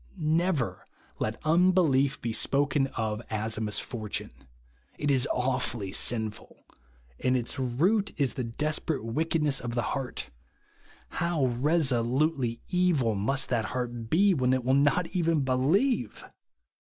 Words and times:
Never 0.17 0.87
let 1.19 1.39
unbelief 1.45 2.19
be 2.19 2.33
spoken 2.33 2.87
of 2.97 3.21
as 3.29 3.55
a 3.55 3.61
misfortune. 3.61 4.31
It 4.97 5.11
is 5.11 5.27
awfully 5.31 5.91
sinful; 5.91 6.65
and 7.19 7.37
its 7.37 7.59
root 7.59 8.11
is 8.19 8.33
the 8.33 8.43
desperate 8.43 9.05
wickedness 9.05 9.59
of 9.59 9.75
the 9.75 9.83
heart. 9.93 10.31
Hov/ 11.19 11.59
resolutely 11.59 12.61
evil 12.67 13.13
must 13.13 13.49
that 13.49 13.65
heart 13.65 14.09
be, 14.09 14.33
when 14.33 14.53
it 14.53 14.63
will 14.63 14.73
not 14.73 15.05
even 15.09 15.41
believe 15.41 16.25